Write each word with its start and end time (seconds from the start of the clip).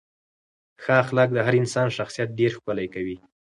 ښه 0.81 0.93
اخلاق 1.03 1.29
د 1.33 1.37
هر 1.45 1.53
انسان 1.61 1.87
شخصیت 1.97 2.29
ډېر 2.39 2.51
ښکلی 2.57 2.87
کوي. 2.93 3.17